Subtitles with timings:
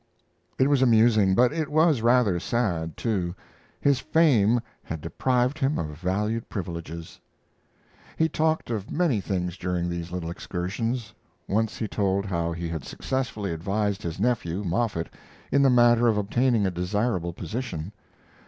[0.57, 3.35] It was amusing, but it was rather sad, too.
[3.79, 7.19] His fame had deprived him of valued privileges.
[8.17, 11.13] He talked of many things during these little excursions.
[11.47, 15.13] Once he told how he had successively advised his nephew, Moffett,
[15.51, 17.91] in the matter of obtaining a desirable position.